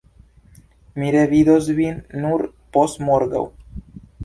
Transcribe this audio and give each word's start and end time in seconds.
Mi 1.01 1.11
revidos 1.15 1.69
vin 1.81 2.01
nur 2.25 2.47
postmorgaŭ. 2.79 3.47